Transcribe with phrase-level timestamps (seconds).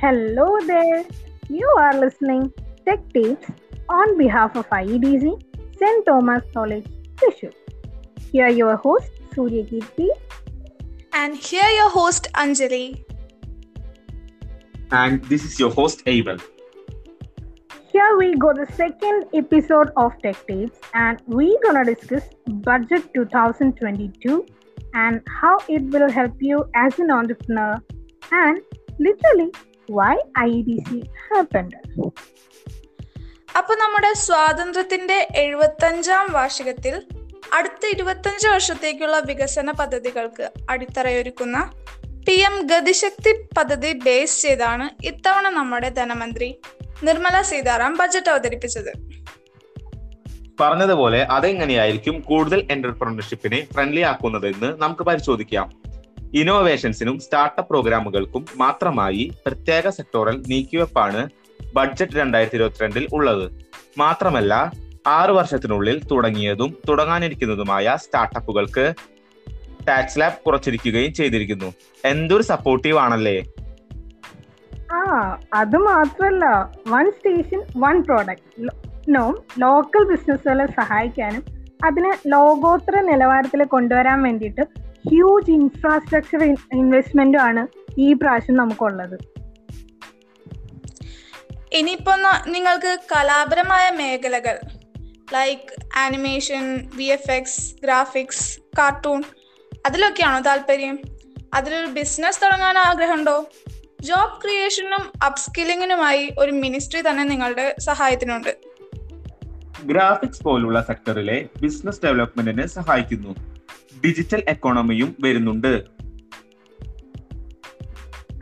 [0.00, 1.04] Hello there.
[1.48, 2.52] You are listening
[2.86, 3.50] Tech Tips
[3.88, 5.42] on behalf of IEDC
[5.76, 6.06] St.
[6.06, 6.86] Thomas College,
[7.16, 7.50] Thrissur.
[8.30, 10.06] Here are your host Surya Kirti.
[11.14, 13.02] And here your host Anjali.
[14.92, 16.38] And this is your host Abel.
[17.92, 24.46] Here we go the second episode of Tech Tips and we're gonna discuss budget 2022
[24.94, 27.82] and how it will help you as an entrepreneur
[28.30, 28.60] and
[29.00, 29.50] literally
[29.88, 30.88] why IEDC
[31.28, 31.74] happened.
[33.58, 36.94] അപ്പൊ നമ്മുടെ സ്വാതന്ത്ര്യത്തിന്റെ എഴുപത്തഞ്ചാം വാർഷികത്തിൽ
[37.52, 41.58] അടുത്ത ഇരുപത്തഞ്ച് വർഷത്തേക്കുള്ള വികസന പദ്ധതികൾക്ക് അടിത്തറയൊരുക്കുന്ന
[42.26, 46.48] P M Gati Shakti പദ്ധതി base ചെയ്താണ് ഇത്തവണ നമ്മുടെ ധനമന്ത്രി
[47.02, 48.92] നിർമ്മല സീതാറാം ബജറ്റ് അവതരിപ്പിച്ചത്
[50.60, 55.66] പറഞ്ഞതുപോലെ അതെങ്ങനെയായിരിക്കും കൂടുതൽ എന്റർപ്രണർഷിപ്പിനെ ഫ്രണ്ട്ലി ആക്കുന്നതെന്ന് നമുക്ക് പരിശോധിക്കാം
[56.34, 61.28] ഇന്നോവേഷൻസിനും സ്റ്റാർട്ടപ്പ് പ്രോഗ്രാമുകൾക്കും മാത്രമായി പ്രത്യേക സെക്ടോറൽ നീക്കിവെപ്പാണ്
[61.74, 63.52] ബഡ്ജറ്റ് രണ്ടായിരത്തി ഇരുപത്തിരണ്ടിൽ ഉള്ളത്.
[63.98, 64.72] മാത്രമല്ല
[65.06, 68.94] ആറു വർഷത്തിനുള്ളിൽ തുടങ്ങിയതും തുടങ്ങാനിരിക്കുന്നതുമായ സ്റ്റാർട്ടപ്പുകൾക്ക്
[69.88, 71.74] ടാക്സ് ലാബ് കുറച്ചിരിക്കുകയും ചെയ്തിരിക്കുന്നു.
[72.04, 73.42] എന്തൊരു സപ്പോർട്ടീവ് ആണല്ലേ?
[74.92, 75.02] ആ
[75.54, 76.72] അത് മാത്രല്ല.
[76.88, 78.68] One station one product
[79.08, 81.44] no local ബിസിനസ്സുകളെ സഹായിക്കാനും
[81.84, 87.66] അതിനെ ലോകോത്തര നിലവാരത്തിൽ കൊണ്ടുവരാൻ വേണ്ടിയിട്ട് ഹ്യൂജ് ഇൻഫ്രാസ്ട്രക്ചർ ഇൻവെസ്റ്റ്മെന്റും ആണ്
[87.98, 89.18] ഈ പ്രാവശ്യം നമുക്കുള്ളത്.
[91.72, 92.12] ഇനിയിപ്പോ
[92.46, 94.58] നിങ്ങൾക്ക് കലാപരമായ മേഖലകൾ
[95.34, 99.22] like animation V F X graphics cartoon
[99.86, 100.98] അതിലൊക്കെയാണോ താല്പര്യം?
[101.54, 103.46] അതിലൊരു ബിസിനസ് തുടങ്ങാൻ ആഗ്രഹമുണ്ടോ?
[104.00, 108.56] ജോബ് ക്രിയേഷനും അപ്സ്കില്ലിങ്ങിനുമായി ഒരു മിനിസ്ട്രി തന്നെ നിങ്ങളുടെ സഹായത്തിനുണ്ട്.
[109.84, 113.47] ഗ്രാഫിക്സ് പോലുള്ള സെക്ടറിലെ ബിസിനസ് ഡെവലപ്മെന്റിനെ സഹായിക്കുന്നു.
[114.04, 115.98] ഡിജിറ്റൽ എക്കോണമിയും വരുന്നുണ്ട്.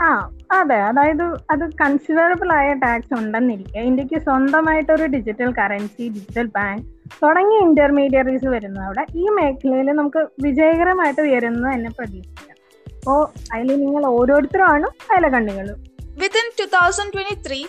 [0.02, 0.76] ആ അതെ.
[0.76, 6.84] അതായത് അത് കൺസിഡറബിൾ ആയ ടാക്സ് ഉണ്ടെന്നിരിക്കുക ഇന്ത്യയ്ക്ക് സ്വന്തമായിട്ട് ഒരു ഡിജിറ്റൽ കറൻസി ഡിജിറ്റൽ ബാങ്ക്
[7.22, 12.56] തുടങ്ങിയ ഇന്റർമീഡിയറീസ് വരുന്നതോടെ ഈ മേഖലയിൽ നമുക്ക് വിജയകരമായിട്ട് ഉയരുന്നത് തന്നെ പ്രതീക്ഷിക്കാം.
[12.94, 15.84] അപ്പോൾ അതിൽ നിങ്ങൾ ഓരോരുത്തരുമാണ് അതിലെ കണ്ണികളും
[16.19, 17.64] within two thousand twenty three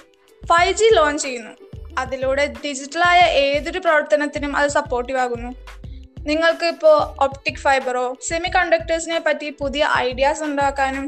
[0.45, 1.51] five G launch ചെയ്യുന്നു.
[1.97, 5.55] അതിലൂടെ ഡിജിറ്റലായ ഏതൊരു പ്രവർത്തനത്തിനും അത് സപ്പോർട്ടീവ് ആകുന്നു.
[6.27, 11.07] നിങ്ങൾക്ക് ഇപ്പോൾ ഒപ്റ്റിക് ഫൈബറോ സെമി കണ്ടക്ടേഴ്സിനെ പറ്റി പുതിയ ഐഡിയാസ് ഉണ്ടാക്കാനും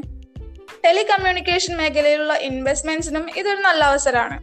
[0.84, 4.38] ടെലികമ്മ്യൂണിക്കേഷൻ മേഖലയിലുള്ള ഇൻവെസ്റ്റ്മെന്റ്സിനും ഇതൊരു നല്ല അവസരമാണ്.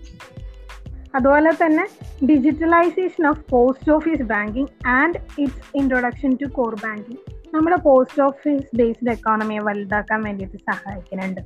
[1.15, 1.88] അതുപോലെ തന്നെ
[2.25, 7.17] digitalisation of post office banking and its introduction to core banking
[7.55, 11.41] നമ്മുടെ പോസ്റ്റ് ഓഫീസ് ബേസ്ഡ് എക്കോണമിയെ വലുതാക്കാൻ വേണ്ടിയിട്ട് സഹായിക്കുന്നുണ്ട്.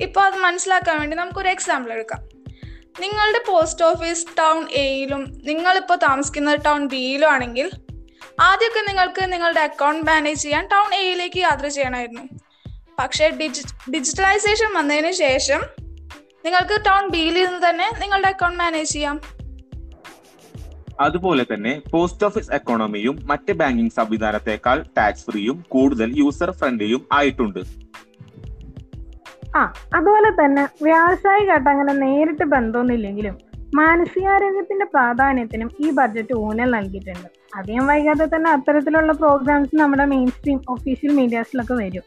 [0.00, 2.33] ഇപ്പോൾ അത് മനസ്സിലാക്കാൻ വേണ്ടി നമുക്കൊരു എക്സാമ്പിൾ എടുക്കാം.
[3.00, 7.68] നിങ്ങളുടെ പോസ്റ്റ് ഓഫീസ് ടൗൺ എയിലും നിങ്ങളിപ്പോൾ താമസിക്കുന്ന ടൗൺ ബിയിലും ആണെങ്കിൽ
[8.40, 12.24] ആദ്യമൊക്കെ നിങ്ങൾക്ക് നിങ്ങളുടെ അക്കൗണ്ട് മാനേജ് ചെയ്യാൻ ടൗൺ എയിലേക്ക് യാത്ര ചെയ്യണമായിരുന്നു.
[12.98, 15.62] പക്ഷേ ഡിജി ഡിജിറ്റലൈസേഷൻ വന്നതിന് ശേഷം
[16.44, 19.20] നിങ്ങൾക്ക് ടൗൺ ബിയിൽ നിന്ന് തന്നെ നിങ്ങളുടെ അക്കൗണ്ട് മാനേജ് ചെയ്യാം.
[21.00, 27.83] അതുപോലെ തന്നെ പോസ്റ്റ് ഓഫീസ് എക്കോണമിയും മറ്റ് ബാങ്കിംഗ് സംവിധാനത്തെക്കാൾ ടാക്സ് ഫ്രീയും കൂടുതൽ യൂസർ ഫ്രണ്ട്ലിയും ആയിട്ടുണ്ട്.
[29.54, 29.62] ആ
[29.94, 33.34] അതുപോലെ തന്നെ വ്യാവസായികമായിട്ട് അങ്ങനെ നേരിട്ട് ബന്ധമൊന്നുമില്ലെങ്കിലും
[33.76, 37.28] മാനസികാരോഗ്യത്തിന്റെ പ്രാധാന്യത്തിനും ഈ ബഡ്ജറ്റ് ഊന്നൽ നൽകിയിട്ടുണ്ട്.
[37.54, 42.04] അധികം വൈകാതെ തന്നെ അത്തരത്തിലുള്ള പ്രോഗ്രാംസ് നമ്മുടെ മെയിൻ സ്ട്രീം ഒഫീഷ്യൽ മീഡിയാസിലൊക്കെ വരും.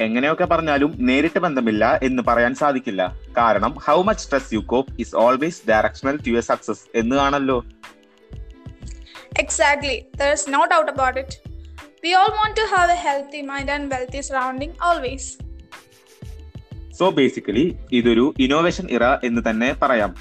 [0.00, 3.02] എങ്ങനെയൊക്കെ പറഞ്ഞാലും നേരിട്ട് ബന്ധമില്ല എന്ന് പറയാൻ സാധിക്കില്ല.
[3.36, 7.58] കാരണം how much stress you cope is always directional to your success എന്ന് ആണല്ലോ
[9.38, 11.36] exactly there is no doubt about it
[12.04, 15.28] we all want to have a healthy mind and wealthy surrounding always
[16.98, 20.14] so basically ഇതൊരു innovation era എന്ന് തന്നെ പറയാം.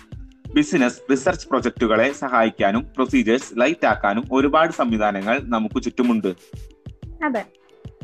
[0.55, 6.27] Business research പ്രൊജക്ടുകളെ സഹായിക്കാനും procedures light ആക്കാനും ഒരുപാട് സംവിധാനങ്ങൾ നമുക്ക് ചുറ്റുമുണ്ട്.
[7.23, 7.45] അതെ.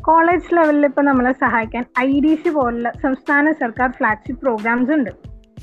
[0.00, 5.10] കോളേജ് ലെവലിൽ ഇപ്പൊ നമ്മളെ സഹായിക്കാൻ ഐ ഡി സി പോലുള്ള സംസ്ഥാന സർക്കാർ ഫ്ലാഗ്ഷിപ്പ് പ്രോഗ്രാംസ് ഉണ്ട്.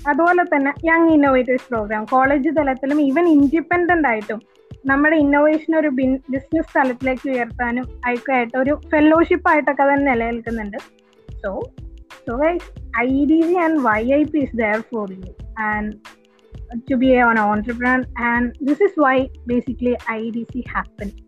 [0.08, 4.42] അതുപോലെ തന്നെ യങ് ഇന്നോവേറ്റേഴ്സ് പ്രോഗ്രാം കോളേജ് തലത്തിലും ഈവൻ ഇൻഡിപെൻഡന്റ് ആയിട്ടും
[4.86, 10.78] നമ്മുടെ ഇന്നോവേഷൻ ഒരു ബിസിനസ് തലത്തിലേക്ക് ഉയർത്താനും അയക്കായിട്ട് ഒരു ഫെല്ലോഷിപ്പ് ആയിട്ടൊക്കെ തന്നെ നിലനിൽക്കുന്നുണ്ട്.
[11.44, 11.72] So
[12.28, 12.62] So like
[13.00, 16.00] IEDV and YIP is there for you and
[16.88, 21.22] to be an entrepreneur and this is why basically IEDC happened.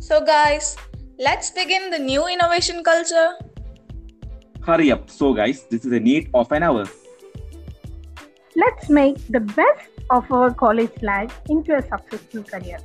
[0.00, 0.76] So guys,
[1.18, 3.34] let's begin the new innovation culture.
[4.62, 5.08] Hurry up.
[5.08, 6.84] So guys, this is a need of an hour.
[8.56, 12.78] Let's make the best of our college life into a successful career.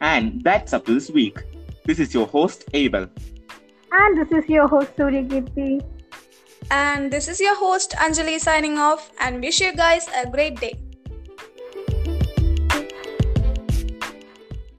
[0.00, 1.38] And that's up to this week.
[1.84, 3.06] This is your host, Abel.
[3.92, 5.80] And this is your host Surya Kirti.
[6.70, 10.78] And this is your host Anjali signing off and wish you guys a great day.